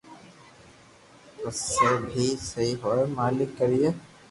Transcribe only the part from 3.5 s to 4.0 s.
ڪرئي